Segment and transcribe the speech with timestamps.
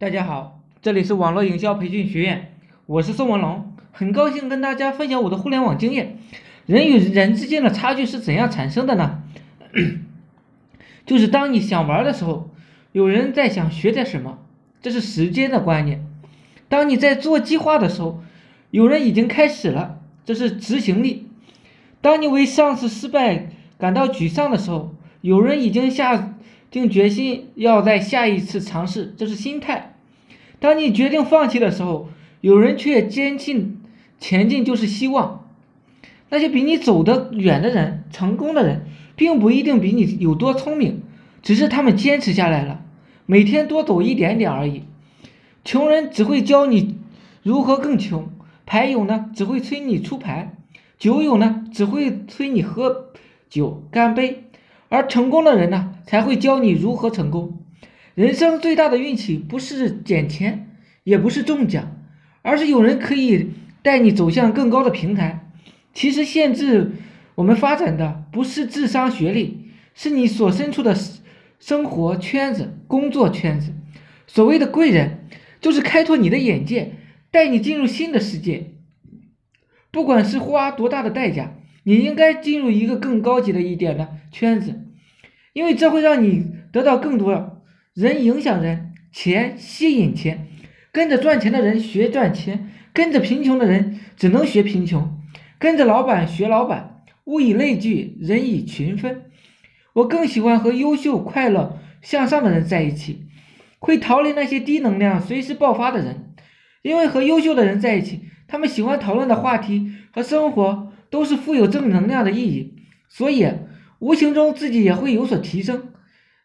[0.00, 2.52] 大家好，这里是网络营销培训学院，
[2.86, 6.18] 我是宋文龙，很高兴跟大家分享我的互联网经验。
[6.66, 9.24] 人与人之间的差距是怎样产生的呢？
[11.04, 12.48] 就是当你想玩的时候，
[12.92, 14.38] 有人在想学点什么，
[14.80, 15.98] 这是时间的观念；
[16.68, 18.22] 当你在做计划的时候，
[18.70, 21.24] 有人已经开始了，这是执行力；
[22.00, 26.36] 当你为上次失败感到沮丧的时候，有人已经下。
[26.70, 29.94] 定决心要在下一次尝试，这是心态。
[30.60, 32.08] 当你决定放弃的时候，
[32.40, 33.80] 有人却坚信
[34.18, 35.46] 前进就是希望。
[36.30, 38.84] 那些比你走得远的人、成功的人，
[39.16, 41.02] 并不一定比你有多聪明，
[41.42, 42.82] 只是他们坚持下来了，
[43.24, 44.82] 每天多走一点点而已。
[45.64, 46.98] 穷人只会教你
[47.42, 48.28] 如何更穷，
[48.66, 50.54] 牌友呢只会催你出牌，
[50.98, 53.06] 酒友呢只会催你喝
[53.48, 54.44] 酒干杯。
[54.90, 57.62] 而成功的人呢，才会教你如何成功。
[58.14, 60.70] 人生最大的运气不是捡钱，
[61.04, 62.02] 也不是中奖，
[62.40, 63.50] 而是有人可以
[63.82, 65.50] 带你走向更高的平台。
[65.92, 66.92] 其实限制
[67.34, 70.96] 我们发展的不是智商、学历，是你所身处的
[71.60, 73.74] 生活圈子、工作圈子。
[74.26, 75.26] 所谓的贵人，
[75.60, 76.94] 就是开拓你的眼界，
[77.30, 78.72] 带你进入新的世界。
[79.90, 81.56] 不管是花多大的代价。
[81.84, 84.82] 你应该进入一个更高级的一点的圈子，
[85.58, 90.46] 因为这会让你得到更多人影响人，钱吸引钱，
[90.92, 95.18] 跟着赚钱的人学赚钱，跟着贫穷的人只能学贫穷，
[95.58, 99.24] 跟着老板学老板，物以类聚，人以群分。
[99.94, 103.26] 我更喜欢和优秀、快乐、向上的人在一起，
[103.80, 106.34] 会逃离那些低能量、随时爆发的人，
[106.82, 110.92] 因为和优秀的人在一起，他们喜欢讨论的话题和生活。
[111.10, 112.74] 都是富有正能量的意义，
[113.08, 113.50] 所以
[113.98, 115.92] 无形中自己也会有所提升。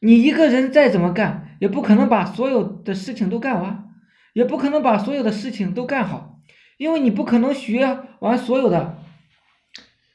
[0.00, 3.90] 你一个人再怎么干，也不可能把所有的事情都干完，
[4.32, 6.40] 也不可能把所有的事情都干好，
[6.78, 8.98] 因为你不可能学完所有的。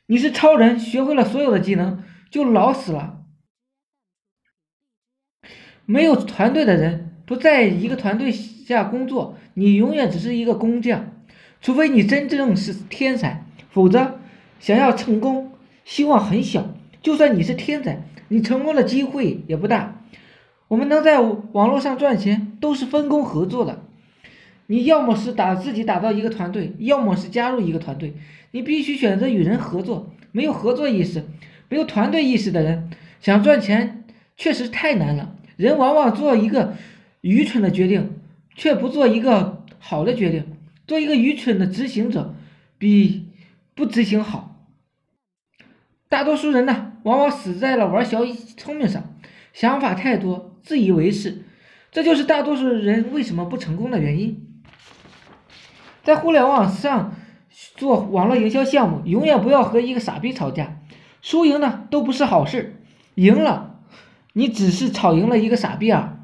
[0.08, 3.22] 你是超人，学会了所有的技能就老死了。
[5.86, 11.24] 没有团队的人，不在一个团队下工作，你永远只是一个工匠，
[11.62, 14.20] 除非你真正是天才，否则。
[14.60, 15.52] 想要成功，
[15.84, 16.75] 希望很小。
[17.06, 20.02] 就算你是天才，你成功的机会也不大。
[20.68, 23.84] 我们能在网络上赚钱，都是分工合作的。
[24.66, 28.16] 你要么是打自己打造一个团队，要么是加入一个团队。
[28.50, 30.12] 你必须选择与人合作。
[30.32, 31.24] 没有合作意识、
[31.70, 32.90] 没有团队意识的人，
[33.22, 34.06] 想赚钱
[34.36, 35.36] 确实太难了。
[35.58, 36.74] 人往往做一个
[37.22, 38.18] 愚蠢的决定，
[38.56, 40.48] 却不做一个好的决定。
[40.88, 42.34] 做一个愚蠢的执行者，
[42.80, 43.28] 比
[43.76, 44.54] 不执行好。
[46.10, 48.22] 大多数人呢，往往死在了玩小
[48.58, 49.16] 聪明上，
[49.54, 51.44] 想法太多，自以为是，
[51.92, 54.64] 这就是大多数人为什么不成功的原因。
[56.02, 57.14] 在互联网上
[57.76, 60.80] 做网络营销项目，永远不要和一个傻逼吵架，
[61.22, 62.82] 输赢呢都不是好事。
[63.14, 63.82] 赢了，
[64.34, 66.18] 你只是吵赢了一个傻逼啊；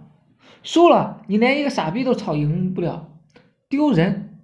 [0.64, 3.08] 输了，你连一个傻逼都吵赢不了，
[3.70, 4.40] 丢人。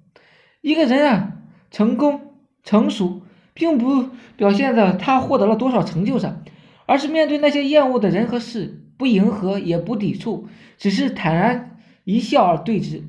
[0.62, 1.34] 一个人啊，
[1.72, 3.24] 成功成熟。
[3.58, 6.44] 并不表现在他获得了多少成就上，
[6.86, 10.48] 而是面对那些厌恶的人和事，不迎合也不抵触，
[10.78, 13.04] 只是坦然一笑而对之。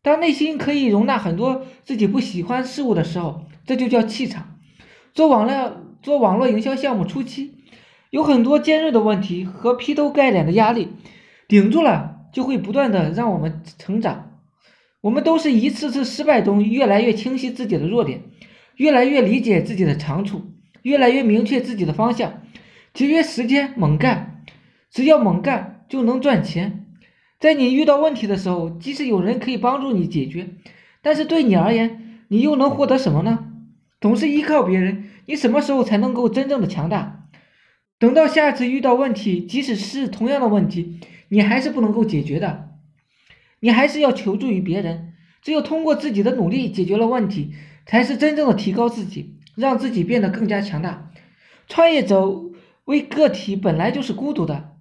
[0.00, 4.56] 当内心可以容纳很多自己不喜欢事物的时候，这就叫气场。
[5.12, 7.52] 做网络做网络营销项目初期，
[8.08, 10.88] 有很多尖锐的问题和劈头盖脸的压力，
[11.46, 14.30] 顶住了就会不断的让我们成长。
[15.02, 18.22] 我们都是一次次失败中越来越清晰自己的弱点。
[18.76, 20.52] 越来越理解自己的长处，
[20.82, 22.42] 越来越明确自己的方向，
[22.92, 24.44] 节约时间，猛干，
[24.90, 26.86] 只要猛干就能赚钱。
[27.38, 30.48] 在你遇到问题的时候，即使有人可以帮助你解决，
[31.02, 33.50] 但是对你而言，你又能获得什么呢？
[34.00, 37.28] 总是依靠别人，你什么时候才能够真正的强大？
[37.98, 42.70] 等到下次遇到问题，即使是同样的问题，你还是不能够解决的，
[43.60, 45.12] 你还是要求助于别人。
[45.42, 47.52] 只有通过自己的努力解决了问题。
[47.86, 51.10] 才是真正的提高自己，让自己变得更加强大。
[51.68, 52.42] 创业者
[52.84, 54.76] 为个体本来就是孤独的，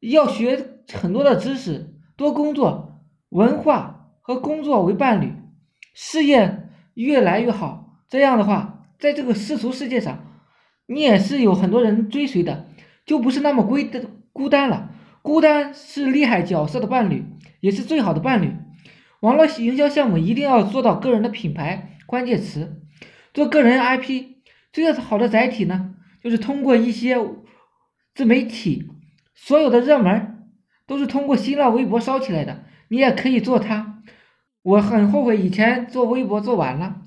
[0.00, 5.32] 要学很多的知识，多工作，文化和工作为伴侣，
[5.94, 8.00] 事业越来越好。
[8.08, 10.40] 这样的话，在这个世俗世界上，
[10.86, 12.66] 你也是有很多人追随的，
[13.04, 14.90] 就不是那么孤单孤单了。
[15.22, 17.24] 孤单是厉害角色的伴侣，
[17.60, 18.54] 也是最好的伴侣。
[19.20, 22.82] 网络营销项目一定要做到个人的品牌关键词，
[23.32, 24.36] 做个人 IP。
[24.72, 27.16] 最好的载体呢，就是通过一些
[28.14, 28.90] 自媒体，
[29.34, 30.50] 所有的热门
[30.86, 32.64] 都是通过新浪微博烧起来的。
[32.88, 34.02] 你也可以做它。
[34.62, 37.02] 我很后悔以前做微博做晚了，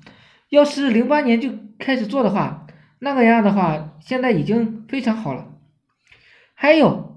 [0.48, 2.66] 要是零八年就开始做的话，
[2.98, 5.46] 那个样的话，现在已经非常好了。
[6.54, 7.09] 还有，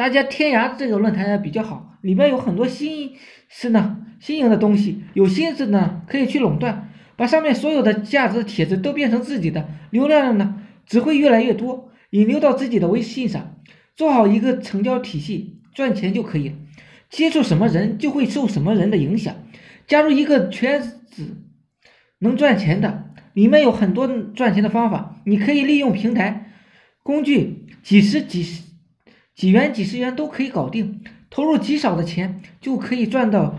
[0.00, 3.12] 大家天涯这个论坛比较好，里面有很多新
[3.50, 13.56] 是呢新颖的东西，有心思呢可以去垄断，把上面所有的价值帖子都变成自己的，流量呢只会越来越多，引流到自己的微信上，
[13.94, 16.54] 做好一个成交体系，赚钱就可以了。
[17.10, 19.34] 接触什么人就会受什么人的影响，
[19.86, 21.36] 加入一个圈子
[22.20, 26.54] 能赚钱的，里面有很多赚钱的方法，你可以利用平台
[27.02, 28.69] 工具，几十几十
[29.40, 31.00] 几元几十元都可以搞定，
[31.30, 33.58] 投入极少的钱就可以赚到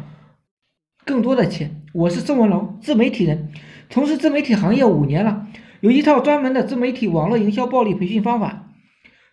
[1.03, 1.81] 更多的钱。
[1.91, 3.51] 我是宋文龙，自媒体人，
[3.89, 5.47] 从事自媒体行业五年了，
[5.79, 8.69] 有一套专门的自媒体网络营销暴力培训方法，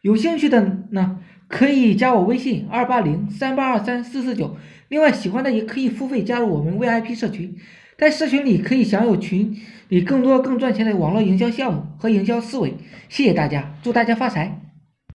[0.01, 1.19] 有兴趣的呢。
[1.49, 4.57] 可以加我微信二八零三八二三四四九，
[4.89, 7.59] 另外喜欢的也可以付费加入我们 VIP 社群，
[7.99, 9.55] 在社群里可以享有群
[9.89, 12.73] 里更多更赚钱的网络营销项目和营销思维。
[13.11, 14.68] 谢谢大家，祝大家发财！